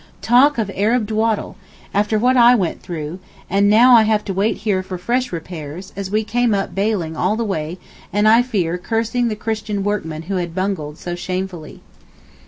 [0.23, 1.57] Talk of Arab dawdle!
[1.93, 6.09] after what I went through—and now I have to wait here for fresh repairs, as
[6.09, 7.77] we came up baling all the way
[8.11, 11.81] and I fear cursing the Christian workmen who had bungled so shamefully.